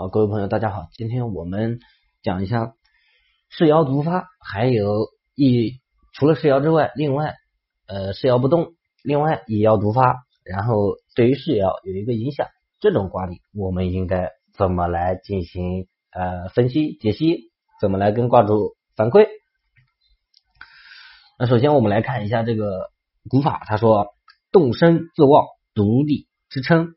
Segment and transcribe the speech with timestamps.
[0.00, 1.78] 好，各位朋友，大家好，今天我们
[2.22, 2.72] 讲一下
[3.50, 5.78] 世爻独发，还有一
[6.14, 7.34] 除了世爻之外，另外
[7.86, 8.72] 呃世爻不动，
[9.04, 12.48] 另外一爻独发，然后对于世爻有一个影响，
[12.80, 17.50] 这种卦理我们应该怎么来进行呃分析解析？
[17.78, 19.28] 怎么来跟卦主反馈？
[21.38, 22.88] 那首先我们来看一下这个
[23.28, 24.14] 古法，他说
[24.50, 25.44] 动身自旺，
[25.74, 26.94] 独立支撑。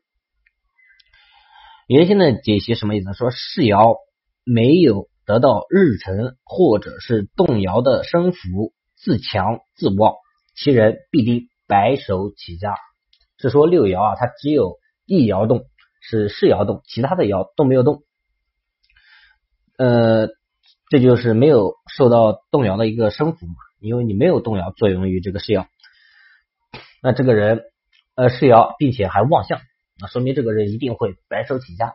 [1.86, 3.12] 原先的解析什么意思？
[3.12, 3.96] 说世爻
[4.44, 10.14] 没有得到日辰或者是动摇的生符，自强自旺，
[10.54, 12.74] 其人必定白手起家。
[13.38, 15.64] 是说六爻啊，它只有一爻动，
[16.00, 18.02] 是世爻动，其他的爻都没有动。
[19.78, 20.28] 呃。
[20.90, 25.66] 这就是没有受到动摇的一个生符嘛，因为你没有动摇作用于这个世爻，
[27.02, 27.62] 那这个人
[28.14, 29.60] 呃世爻并且还旺相，
[30.00, 31.94] 那说明这个人一定会白手起家。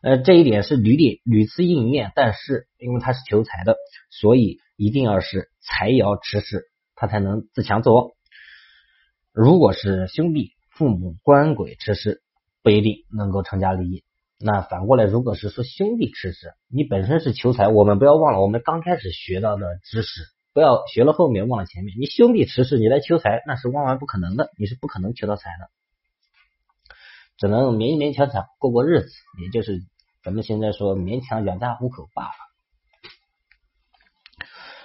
[0.00, 3.76] 呃，这一点是屡屡屡次应验，但是因为他是求财的，
[4.10, 8.10] 所以一定要是财爻持世，他才能自强自旺。
[9.32, 12.22] 如果是兄弟、父母、官鬼持世，
[12.62, 14.02] 不一定能够成家立业。
[14.40, 20.22] 那反过来，如果是说兄弟持世，你本身是求财，我们不要忘了我们刚开始学到的知识，
[20.54, 21.96] 不要学了后面忘了前面。
[21.98, 25.70] 你兄弟持世，你来求财，那是万万不可能的，你是不可能求到财的，
[27.38, 29.08] 只能勉勉强强过过日子，
[29.40, 29.80] 也就是
[30.24, 32.30] 咱们现在说勉强养家糊口罢了。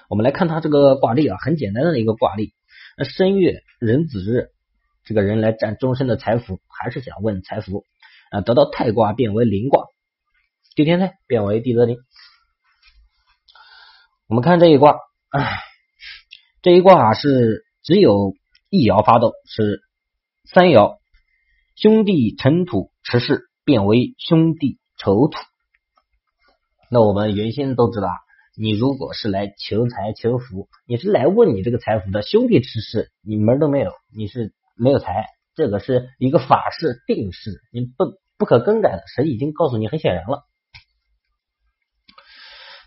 [0.08, 2.54] 我们来看他这个卦例啊，很简单的一个卦例，
[2.96, 4.52] 那申月壬子日，
[5.04, 7.84] 这个人来占终身的财富，还是想问财富。
[8.30, 9.86] 啊，得到太卦变为临卦，
[10.76, 11.98] 地天泰变为地泽临。
[14.28, 14.98] 我们看这一卦，
[16.64, 18.34] 这一卦啊是只有
[18.70, 19.84] 一爻发动，是
[20.46, 20.98] 三爻
[21.76, 25.38] 兄弟辰土持世变为兄弟丑土。
[26.90, 28.10] 那我们原先都知道，
[28.56, 35.26] 你如果是来求财求福，你是来问你这个财福的，兄弟持世你门都没有，你是没有财，
[35.56, 38.22] 这个是一个法事定式，你不。
[38.36, 40.44] 不可更改的，神已经告诉你，很显然了。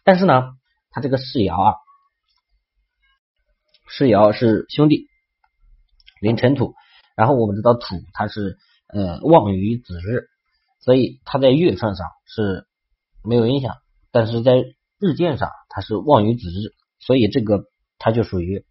[0.02, 0.42] 但是呢，
[0.90, 1.74] 他这个世爻啊，
[3.88, 5.06] 世爻是兄弟
[6.20, 6.74] 临尘土，
[7.16, 8.58] 然后我们知道土它是
[8.88, 10.28] 呃旺于子日，
[10.80, 12.66] 所以它在月份上是
[13.22, 13.74] 没有影响，
[14.10, 14.54] 但是在
[14.98, 17.64] 日见上它是旺于子日，所以这个
[17.98, 18.64] 它就属于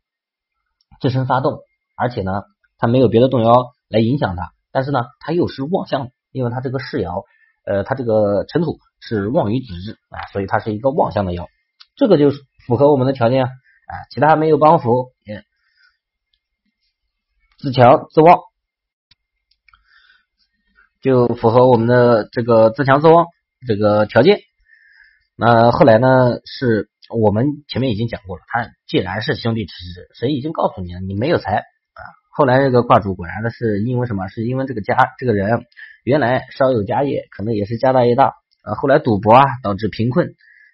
[0.99, 1.59] 自身发动，
[1.95, 2.43] 而且呢，
[2.77, 6.09] 它没有别的动摇来影响它，但是呢，它又是旺相。
[6.31, 7.23] 因为它这个世爻，
[7.63, 11.47] 呃，它这个尘土是旺于子日啊，所以它是一个旺相的爻，
[11.95, 12.29] 这个就
[12.67, 13.49] 符合我们的条件啊。
[14.11, 15.45] 其他没有帮扶，也
[17.57, 18.41] 自强自旺，
[21.05, 23.27] 就符合我们的这个自强自旺
[23.67, 24.39] 这个条件。
[25.37, 32.01] 那后来呢，是我们前面已经讲过了，他既然是兄弟持世，神已经告诉你了，你没有财啊。
[32.31, 34.27] 后来这个卦主果然的是因为什么？
[34.29, 35.63] 是因为这个家这个人。
[36.03, 38.33] 原来稍有家业，可能也是家大业大
[38.63, 38.73] 啊。
[38.75, 40.29] 后来赌博啊，导致贫困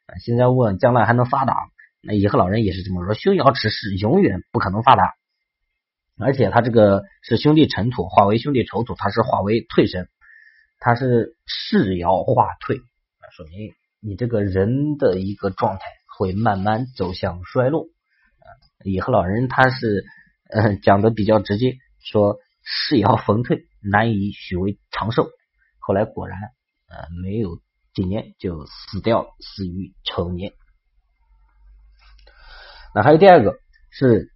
[0.05, 0.15] 啊。
[0.23, 1.55] 现在问将来还能发达？
[2.01, 5.03] 那以后老人也是这么说：兄爻持世，永远不可能发达。
[6.19, 10.09] 而且他这个是兄弟尘土化为兄弟丑土，他是化为退身，
[10.81, 12.75] 他是世爻化退，
[13.37, 13.71] 说明
[14.01, 15.81] 你这个人的一个状态
[16.17, 17.85] 会慢慢走向衰落。
[18.83, 20.03] 以后老人他是
[20.49, 23.67] 嗯讲的比较直接，说世爻逢退。
[23.83, 25.27] 难以许为长寿，
[25.79, 26.39] 后来果然
[26.87, 27.59] 呃没有
[27.95, 30.53] 几年就死掉，死于丑年。
[32.93, 33.55] 那还有第二个
[33.89, 34.31] 是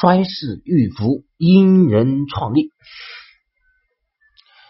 [0.00, 2.72] 衰世遇福，因人创立。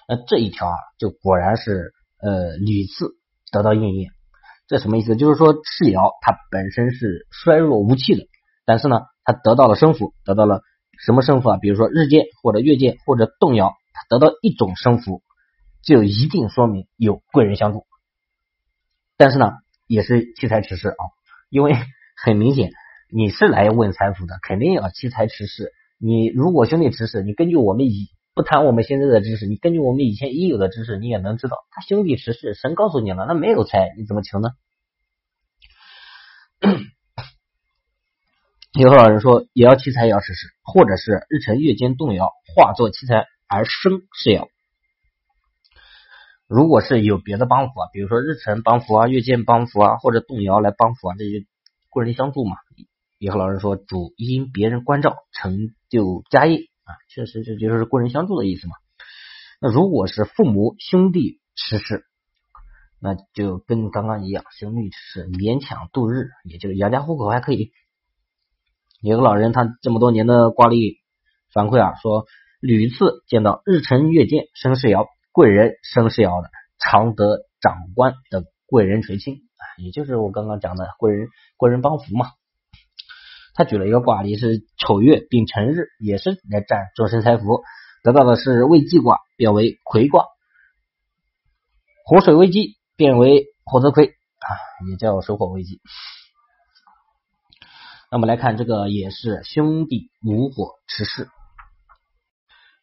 [0.08, 3.10] 那这一条啊，就果然是呃屡次
[3.52, 4.10] 得到应验。
[4.66, 5.14] 这什么意思？
[5.16, 8.26] 就是说赤爻它本身是衰弱无气的，
[8.64, 10.62] 但是呢，它得到了生福，得到了。
[11.04, 11.58] 什么生符啊？
[11.58, 15.22] 比如说日见或者月见或者动摇，它得到一种生符，
[15.84, 17.86] 就一定说明有贵人相助。
[19.16, 19.52] 但是呢，
[19.86, 21.02] 也是七财持世啊，
[21.50, 21.76] 因为
[22.20, 22.72] 很明显
[23.12, 25.72] 你是来问财富的，肯定要七财持世。
[25.98, 28.08] 你如果兄弟持世，你根据我们以
[28.38, 34.50] 不谈我们现在的知识，你根据我们以前已有的知识，你也能知道，他兄弟持世，神告诉你了，那没有财，你怎么求呢？
[38.78, 44.46] 有老人说，也要七财也要实施，或者是日辰月间动摇，化作七财而生是要。
[46.46, 51.44] 如果是有别的帮扶啊，比如说日辰帮扶啊、月间帮扶啊，或者动摇来帮扶啊，这些
[51.88, 52.54] 贵人相助嘛。
[53.18, 58.74] 也和老人说，主因别人关照成就家业啊，确实这就是贵人相助的意思嘛。
[59.60, 62.04] 那如果是父母兄弟持世，
[62.98, 67.72] 那就跟刚刚一样，兄弟持世勉强度日，也就是养家糊口还可以。
[69.02, 70.96] 有个老人，他这么多年的挂历
[71.52, 72.24] 反馈啊，说
[72.60, 76.48] 屡次见到日辰月见生世爻贵人生世爻的，
[76.78, 82.28] 常得长官的贵人垂青啊，也就是我刚刚讲的贵人贵人帮扶嘛。
[83.58, 87.64] 他举了一个卦例是丑月并辰日，也是来占终身财富，
[88.04, 90.26] 得到的是未济卦，变为魁卦，
[92.04, 94.46] 火水未济变为火泽魁啊，
[94.88, 95.80] 也叫水火未济。
[98.12, 101.26] 那么来看这个也是兄弟无火持世，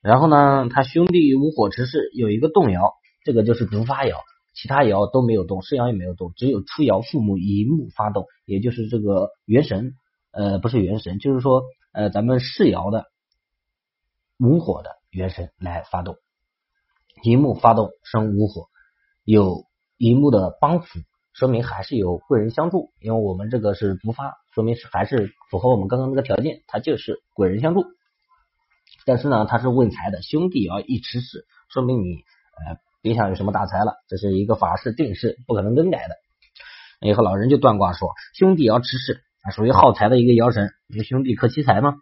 [0.01, 2.91] 然后呢，他兄弟无火持世有一个动摇，
[3.23, 4.17] 这个就是独发爻，
[4.53, 9.93] 其他爻都没有动，世爻也没有动，只有初爻父母乙木发动，也就是这个元神，
[10.35, 13.05] 呃，不是元神，就是说呃，咱们世爻的
[14.37, 16.17] 无火的元神来发动，
[17.23, 18.67] 乙木发动生无火，
[19.23, 19.65] 有
[19.97, 20.99] 乙木的帮扶。
[21.31, 27.83] 说明还是有贵人相助，因为我们这个是不发，说明是还是符合我们刚刚那个条件，它就是贵人相助。
[29.05, 32.23] 但是呢，他是问财的，兄弟爻一持世，说明你
[32.55, 36.15] 呃别想有什么大财了，这是一个法事定式，不可能更改的。
[37.01, 41.95] 以后老人就断卦说，兄弟要持世属于耗财的一个爻神，因为兄弟克七财嘛。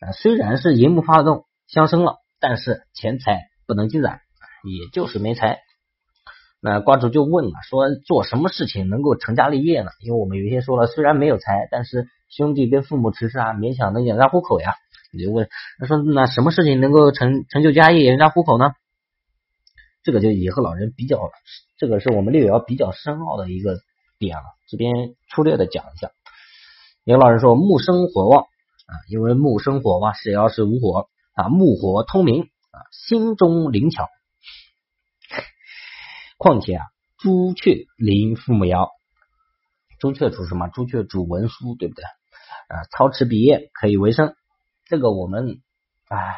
[0.00, 4.20] 啊，虽然是银木发动相生了，但是钱财不能积攒，
[4.64, 5.58] 也就是没财。
[6.62, 9.90] 那卦主就问了，说做什么事情能够成家立业呢？
[10.00, 14.74] 因为我们有些说了，虽然没有财，但是兄弟跟父母持世啊，勉强能养家糊口呀。
[15.12, 15.48] 你就问，
[15.78, 18.72] 他说那什么事情能够成成就家业、养家糊口呢？
[20.02, 21.30] 这个就也和老人比较，
[21.76, 23.80] 这个是我们六爻比较深奥的一个
[24.18, 24.44] 点了。
[24.68, 26.10] 这边粗略的讲一下。
[27.10, 34.08] 刘老人说木生火旺啊，因为木生火嘛，是爻是无火啊，木火通明啊，心中灵巧。
[36.38, 36.86] 况且啊，
[37.18, 38.90] 朱雀临父母爻，
[39.98, 40.68] 朱雀主什么？
[40.68, 42.04] 朱雀主文书，对不对？
[42.04, 44.36] 啊，操持笔业可以为生。
[44.84, 45.60] 这个我们
[46.06, 46.36] 唉，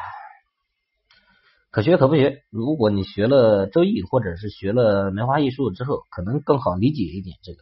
[1.69, 2.41] 可学可不学。
[2.49, 7.59] 如果你学了周易，或者是学了梅花易数之后，可能更好理解一点这个。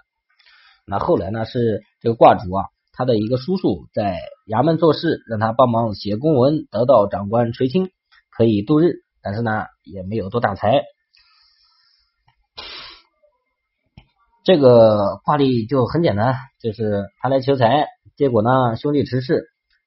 [0.85, 7.89] 那后来呢，是这个卦主啊，他的一个叔叔在衙门做事，让他帮忙写公文，得到长官垂青，
[8.29, 8.95] 可以度日。
[9.23, 10.83] 但是呢，也没有多大财。
[14.43, 17.85] 这个卦例就很简单，就是他来求财，
[18.17, 19.45] 结果呢兄弟持世，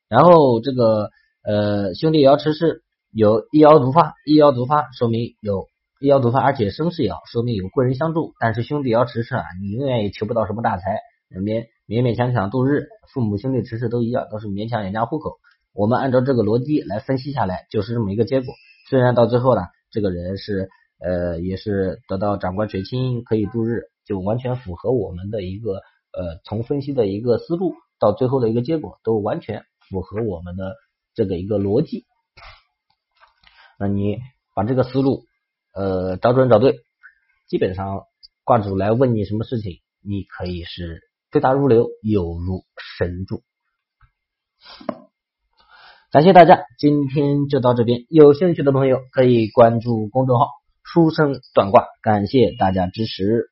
[0.08, 1.10] 然后这个
[1.42, 5.66] 呃兄弟爻持世，有一爻独发，一爻独发说明有
[5.98, 15.38] 一爻独发，而且生世爻说明有贵人相助，但是兄弟爻持世啊，你永远也求不到什么大财，两边勉勉强强度日，父母兄弟持世都一样，都是勉强养家糊口。
[15.72, 18.54] 我们按照这个逻辑来分析下来，就是这么一个结果。
[18.88, 23.82] 虽然到最后呢，这个人是呃也是得到长官垂青，可以度日。
[24.06, 25.76] 就完全符合我们的一个
[26.12, 30.76] 呃，从分析的一个思路到最后的一个结果，都完全符合我们的
[31.14, 32.04] 这个一个逻辑。
[33.78, 34.19] 那你
[34.54, 35.25] 把这个思路
[35.72, 36.81] 呃找准找对，
[37.48, 38.02] 基本上
[38.44, 41.00] 卦主来问你什么事情，你可以是
[41.34, 42.62] 对答如流，有如
[42.96, 43.42] 神助。
[46.12, 48.06] 感谢大家，今天就到这边。
[48.08, 50.46] 有兴趣的朋友可以关注公众号
[50.86, 53.50] “书生断卦”，感谢大家支持。